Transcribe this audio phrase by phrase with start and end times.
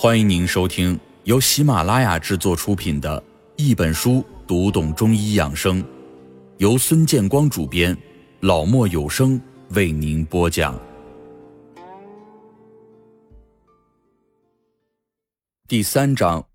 [0.00, 3.20] 欢迎您收听由喜马拉雅制作出品的
[3.56, 5.82] 《一本书读懂中医养生》，
[6.58, 7.98] 由孙建光主编，
[8.38, 9.40] 老莫有声
[9.70, 10.80] 为您播讲。
[15.66, 16.46] 第三章，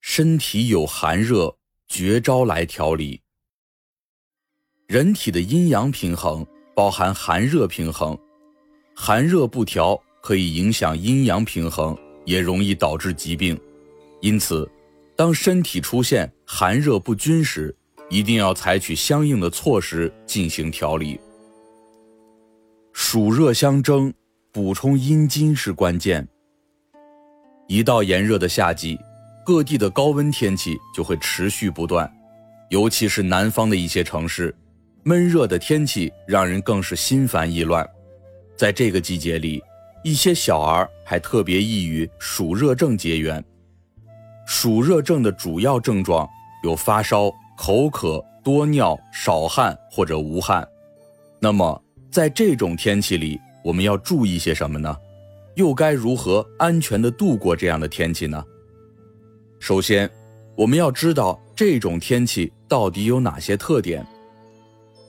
[0.00, 1.54] 身体有寒热，
[1.86, 3.20] 绝招来调理。
[4.86, 8.18] 人体的阴阳平衡包含寒热平衡，
[8.96, 11.94] 寒热不调可以影响阴阳平衡。
[12.24, 13.58] 也容易导致疾病，
[14.20, 14.68] 因此，
[15.16, 17.74] 当身体出现寒热不均时，
[18.08, 21.18] 一定要采取相应的措施进行调理。
[22.92, 24.12] 暑热相争，
[24.52, 26.26] 补充阴津是关键。
[27.66, 28.98] 一到炎热的夏季，
[29.44, 32.10] 各地的高温天气就会持续不断，
[32.70, 34.54] 尤其是南方的一些城市，
[35.02, 37.88] 闷热的天气让人更是心烦意乱。
[38.56, 39.62] 在这个季节里，
[40.04, 43.42] 一些小儿还特别易与暑热症结缘。
[44.46, 46.28] 暑热症的主要症状
[46.62, 50.68] 有发烧、口渴、多尿、少汗或者无汗。
[51.40, 54.94] 那么，在这种天气里，我们要注意些什么呢？
[55.54, 58.44] 又该如何安全的度过这样的天气呢？
[59.58, 60.08] 首先，
[60.54, 64.06] 我们要知道这种天气到底有哪些特点。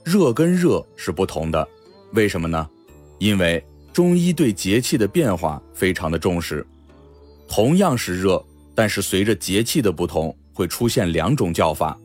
[0.06, 1.68] 热跟热是不同的，
[2.14, 2.66] 为什么呢？
[3.18, 3.62] 因为。
[3.96, 6.66] 中医对节气的变化非常的重视，
[7.48, 8.44] 同样是热，
[8.74, 11.98] 但是随着节气的不同，会出现两种叫法。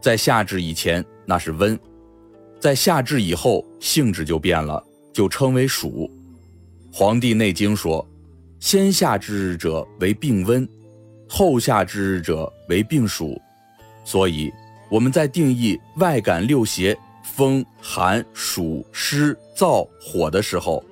[0.00, 1.76] 在夏至以前，那是温；
[2.58, 6.10] 在夏至以后，性质就变了，就称为暑。
[6.96, 8.02] 《黄帝内经》说
[8.58, 10.66] ：“先夏至日者为病温，
[11.28, 13.38] 后夏至日者为病暑。”
[14.06, 14.50] 所以
[14.90, 16.98] 我们在定义外感六邪。
[17.34, 20.84] 风寒暑湿燥火的时候，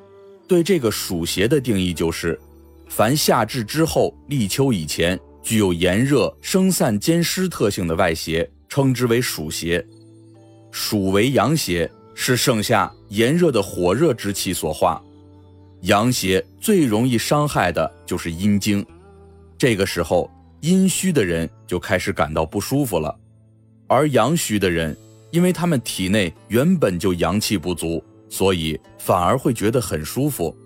[0.46, 2.38] 对这个暑邪的定义就是：
[2.88, 9.84] 凡夏至之后、立秋以前具有炎热、生散兼湿特性的外邪，称之为暑邪。
[10.70, 15.02] 暑为阳邪，是盛夏炎热的火热之气所化。
[15.80, 18.84] 阳邪最容易伤害的就是阴经，
[19.58, 20.30] 这个时候
[20.60, 23.18] 阴虚的人就开始感到不舒服了，
[23.88, 24.96] 而阳虚的人。
[25.36, 30.56] 因为他们体内原本就阳气不足，所以反而会觉得很舒服。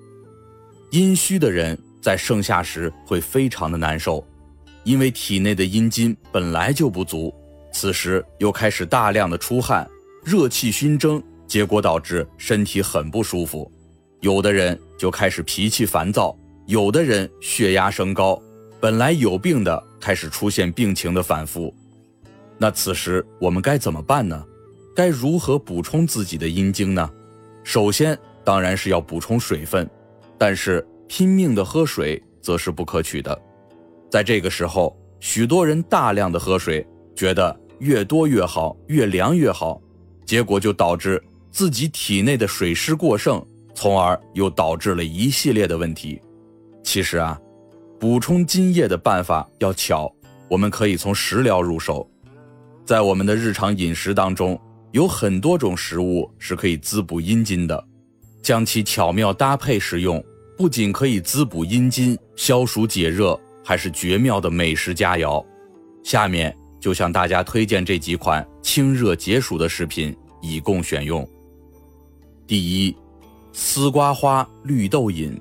[0.93, 4.25] 阴虚的人在盛夏时会非常的难受，
[4.85, 7.35] 因为体内的阴津本来就不足，
[7.73, 9.85] 此时又开始大量的出汗，
[10.23, 13.69] 热气熏蒸，结果导致身体很不舒服。
[14.21, 18.41] 有的人就开始脾气烦躁，有的人血压升高，
[18.79, 21.75] 本来有病的开始出现病情的反复。
[22.57, 24.47] 那此时我们该怎么办呢？
[25.01, 27.11] 该如何补充自己的阴经呢？
[27.65, 29.89] 首先当然是要补充水分，
[30.37, 33.41] 但是拼命的喝水则是不可取的。
[34.11, 39.81] 在这个时候，许多人大量的喝水，觉得越多越好，越凉越好，
[40.27, 41.19] 结果就导致
[41.51, 46.21] 自己体内的水湿过剩，从而又导致了一系列的问题。
[46.83, 47.41] 其实啊，
[47.99, 50.15] 补充津液的办法要巧，
[50.47, 52.07] 我们可以从食疗入手，
[52.85, 54.61] 在我们的日常饮食当中。
[54.93, 57.87] 有很多种食物是可以滋补阴津的，
[58.43, 60.23] 将其巧妙搭配食用，
[60.57, 65.45] 不仅可以滋补阴津、消暑解热，还是绝妙的美食佳肴。
[66.03, 71.29] 下面就向大家推荐这几款清热解暑的食品，以供选用。
[72.47, 72.97] 第一，
[73.53, 75.41] 丝瓜花绿豆饮。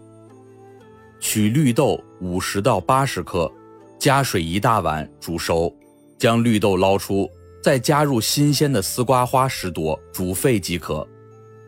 [1.20, 3.52] 取绿豆五十到八十克，
[3.98, 5.76] 加水一大碗煮熟，
[6.20, 7.30] 将绿豆捞出。
[7.62, 11.08] 再加入新鲜的丝瓜花十朵，煮沸即可。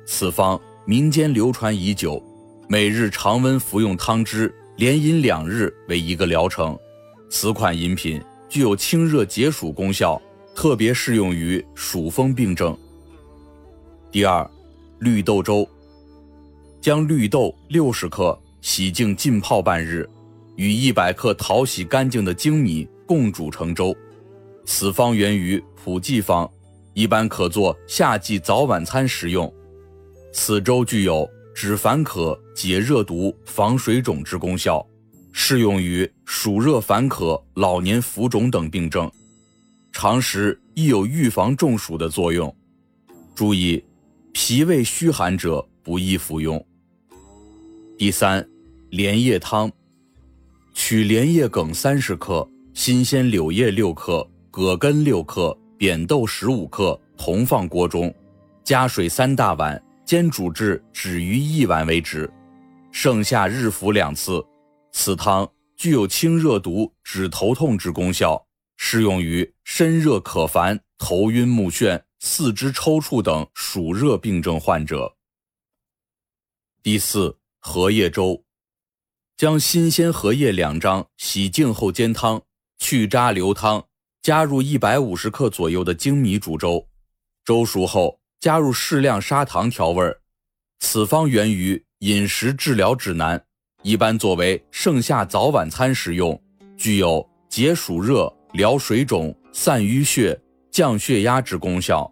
[0.06, 2.22] 此方民间流传已久，
[2.68, 6.78] 每日常温服用汤汁，连饮两日为一个疗程。
[7.30, 10.22] 此款饮品具有清热解暑功效，
[10.56, 12.78] 特别适用于暑风病症。
[14.12, 14.50] 第二，
[15.00, 15.68] 绿豆粥，
[16.81, 20.10] 将绿豆六十克洗净浸泡半日，
[20.56, 23.95] 与一百克淘洗干净的精米共煮成粥。
[24.66, 26.50] 此方源于普济方，
[26.94, 29.52] 一般可做夏季早晚餐食用。
[30.34, 34.86] 此粥具有止烦渴、解热毒、防水肿之功效，
[35.34, 39.12] 适用于暑热烦渴、老年浮肿等病症。
[39.92, 42.56] 常食亦有预防中暑的作用。
[43.36, 43.84] 注意，
[44.31, 46.66] 脾胃虚寒者不宜服用。
[47.98, 48.48] 第三，
[48.90, 49.69] 莲叶汤，
[50.74, 54.25] 取莲叶梗三十克，新鲜柳叶六克。
[54.51, 58.13] 葛根六克，扁豆十五克，同放锅中，
[58.65, 62.30] 加水三大碗，煎煮至止于一碗为止。
[62.92, 64.45] 剩下日服两次。
[64.92, 68.45] 此汤具有清热毒、止头痛之功效，
[68.75, 75.15] 适用于身热可烦、头晕目眩、四肢抽搐等暑热病症患者。
[76.83, 78.44] 第四，荷叶粥，
[79.38, 82.42] 将新鲜荷叶两张洗净后煎汤，
[82.77, 83.86] 去渣留汤，
[84.21, 86.88] 加入一百五十克左右的精米煮粥，
[87.44, 90.03] 粥熟后加入适量砂糖调味。
[90.79, 93.39] 此方源于《饮食治疗指南》，
[93.81, 96.39] 一般作为盛夏早晚餐食用，
[96.77, 100.39] 具有解暑热、疗水肿、散淤血、
[100.69, 102.12] 降血压之功效。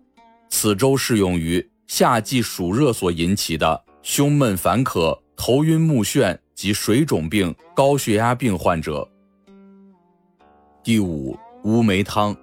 [0.50, 3.85] 此粥适用于夏季暑热所引起的。
[4.01, 9.07] 胸闷烦渴、头晕目眩及水肿病、高血压病患者。
[10.81, 12.35] 第五，乌梅汤。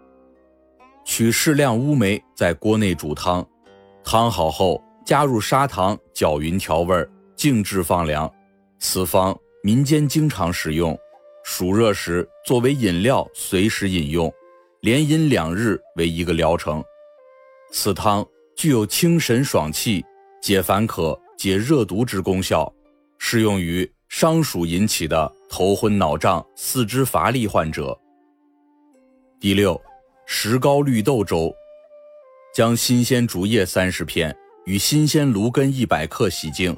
[1.04, 3.46] 取适量乌梅在锅内煮汤，
[4.02, 6.94] 汤好后加入砂糖搅匀调味，
[7.34, 8.30] 静置放凉。
[8.78, 10.98] 此方民间经常使用，
[11.44, 14.32] 暑热时作为饮料随时饮用，
[14.80, 16.84] 连饮两日为一个疗程。
[17.72, 18.26] 此汤
[18.56, 20.04] 具有清神爽气、
[20.40, 21.18] 解烦渴。
[21.38, 22.72] 解热毒之功效，
[23.18, 27.94] 适用于伤暑引起的头昏脑胀、四肢乏力患者。
[29.38, 29.80] 第六，
[30.24, 31.54] 石膏绿豆粥，
[32.54, 34.34] 将新鲜竹叶三十片
[34.64, 36.76] 与新鲜芦根一百克洗净，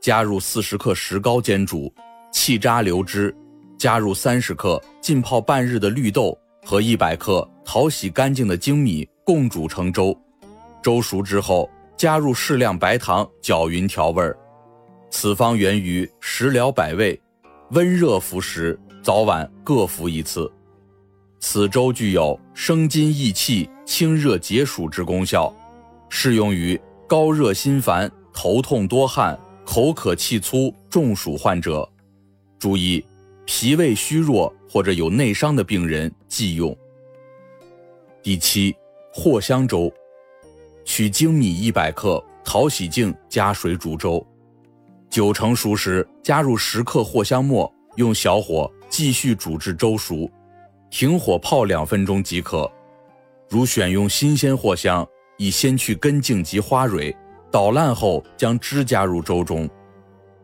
[0.00, 1.92] 加入四十克石膏煎煮，
[2.32, 3.34] 弃渣留汁，
[3.78, 10.16] 加入三十克浸泡半日的绿豆和一百克淘洗干净的精米，共煮成粥。
[10.82, 11.68] 粥熟之后。
[11.96, 14.34] 加入适量白糖，搅匀调味儿。
[15.10, 17.20] 此方源于食疗百味，
[17.72, 20.50] 温热服食，早晚各服一次。
[21.40, 25.52] 此粥具有生津益气、清热解暑之功效，
[26.10, 26.78] 适用于
[27.08, 31.88] 高热心烦、头痛多汗、口渴气粗、中暑患者。
[32.58, 33.02] 注意，
[33.46, 36.76] 脾胃虚弱或者有内伤的病人忌用。
[38.22, 38.76] 第七，
[39.14, 39.90] 藿香粥。
[40.84, 44.24] 取精米一百克，淘洗净，加水煮粥。
[45.08, 50.30] 九成熟时，加入十克藿香末，用小火继续煮至粥熟，
[50.90, 52.70] 停火泡两分钟即可。
[53.48, 55.06] 如选用新鲜藿香，
[55.38, 57.16] 以先去根茎及花蕊，
[57.50, 59.68] 捣烂后将汁加入粥中。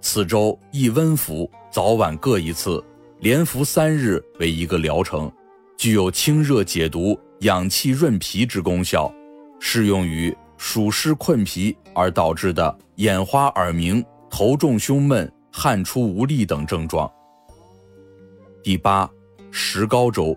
[0.00, 2.82] 此粥宜温服，早晚各一次，
[3.20, 5.30] 连服三日为一个疗程，
[5.76, 9.12] 具有清热解毒、养气润脾之功效。
[9.58, 17.10] 适用于暑湿困脾而导致的眼花耳鸣、头重胸闷、汗出无力等症状。
[18.62, 19.08] 第八，
[19.50, 20.36] 石膏粥。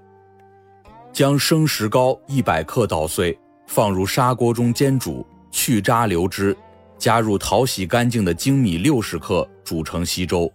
[1.12, 6.56] 将生石膏一百克捣碎，放入砂锅中煎煮，去渣留汁，
[6.98, 10.52] 加入淘洗干净的精米六十克，煮成稀粥。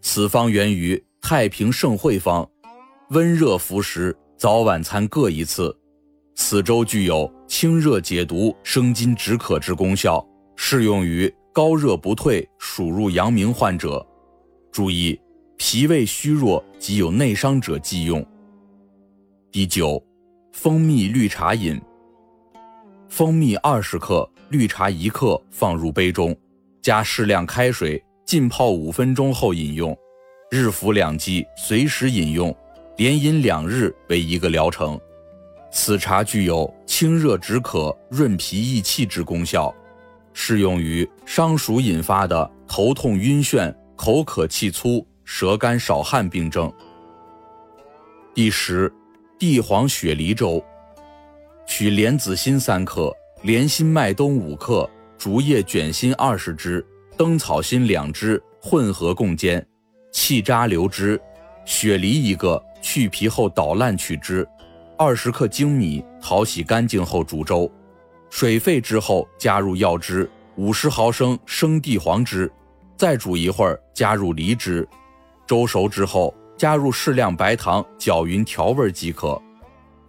[0.00, 2.48] 此方源于太平盛会方，
[3.10, 5.74] 温热服食，早晚餐各一次。
[6.34, 10.26] 此粥具有清热解毒、生津止渴之功效，
[10.56, 14.04] 适用于高热不退、暑入阳明患者。
[14.72, 15.18] 注意，
[15.66, 18.22] 脾胃虚弱及有内伤者忌用。
[19.50, 20.00] 第九，
[20.52, 21.80] 蜂蜜绿茶饮。
[23.08, 26.36] 蜂蜜二十克，绿茶一克，放入杯中，
[26.82, 29.96] 加适量开水，浸泡五分钟后饮用，
[30.50, 32.54] 日服两剂，随时饮用，
[32.98, 35.00] 连饮两日为一个疗程。
[35.72, 39.74] 此茶具有清热止渴、润脾益气之功效，
[40.34, 46.72] 适用于伤暑引发的头痛晕眩、口渴气粗、舌干少汗病症。
[48.34, 48.92] 第十，
[49.38, 50.62] 地黄雪梨粥。
[51.66, 53.12] 取莲子心三克、
[53.42, 56.84] 莲心麦冬五克、竹叶卷心二十支、
[57.16, 59.66] 灯草心两支，混合共煎，
[60.12, 61.20] 弃渣留汁，
[61.64, 64.46] 雪梨一个，去皮后捣烂取汁。
[64.98, 67.70] 二十克精米淘洗干净后煮粥，
[68.28, 72.52] 水沸之后加入药汁五十毫升生地黄汁，
[72.96, 74.86] 再煮一会儿加入梨汁，
[75.46, 79.40] 粥熟之后加入适量白糖搅匀调味即可。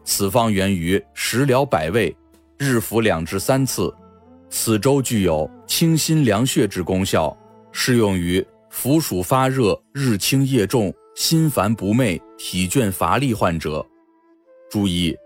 [0.03, 2.15] 此方源于食疗百味，
[2.57, 3.93] 日服两至三次。
[4.49, 7.35] 此粥具有清心凉血之功效，
[7.71, 13.85] 适用于伏暑发热、日轻夜重、心烦不寐、体倦乏力患者。
[14.69, 15.17] 注意，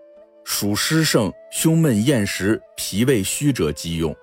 [0.45, 4.15] 暑湿盛、胸闷厌食、脾胃虚者忌用。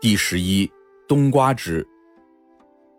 [0.00, 0.70] 第十一，
[1.06, 1.86] 冬瓜汁。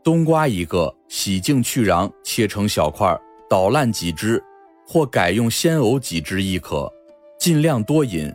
[0.04, 3.18] 冬瓜一个，洗净去瓤，切成小块，
[3.50, 4.44] 捣烂几汁，
[4.86, 6.92] 或改用鲜藕几汁亦可，
[7.40, 8.30] 尽量多饮。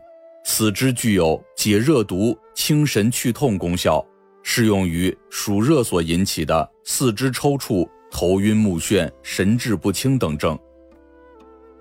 [0.45, 4.03] 此汁具有解热毒、清神去痛功效，
[4.43, 10.59] 适用于暑热所引起的四肢抽搐、头晕目眩、神志不清等症。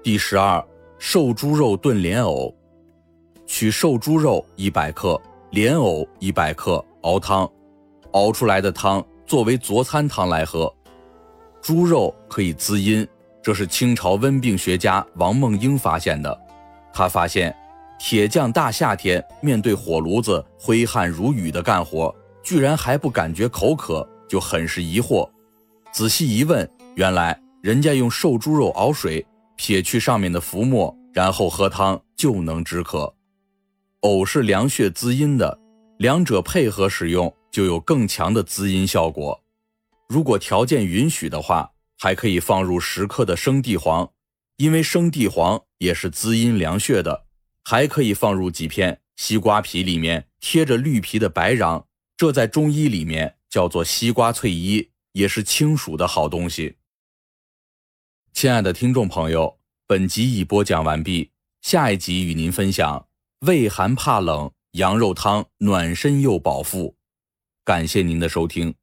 [0.03, 0.61] 第十二，
[0.99, 2.53] 瘦猪肉炖莲藕，
[3.45, 5.17] 取瘦猪肉一百克，
[5.51, 7.49] 莲藕一百克，熬汤，
[8.11, 10.73] 熬出来的汤作为佐餐汤来喝。
[11.61, 13.07] 猪肉可以滋阴，
[13.43, 16.35] 这是清朝温病学家王梦英发现的。
[16.93, 17.55] 他发现，
[17.99, 25.29] 铁匠大夏天面对火炉子挥汗如雨的干活，居然还不感觉口渴，就很是疑惑。
[25.91, 29.23] 仔细一问，原来人家用瘦猪肉熬水。
[29.59, 33.11] 撇去上面的浮沫，然后喝汤就能止渴。
[34.01, 35.59] 藕是凉血滋阴的，
[35.97, 39.43] 两者配合使用就有更强的滋阴效果。
[40.07, 44.11] 如果条件允许的话，还可以放入十克的生地黄，
[44.57, 47.25] 因为生地黄也是滋阴凉血的。
[47.63, 51.85] 还可以放入几片西瓜皮，里面贴着绿皮的白瓤，
[52.15, 56.77] 这在中医里面叫做西瓜翠衣，也是清暑的好东西。
[58.31, 63.07] 亲爱的听众朋友，本集已播讲完毕，下一集与您分享
[63.39, 66.95] 胃寒怕冷羊肉汤暖身又饱腹，
[67.67, 68.73] 感谢您的收听。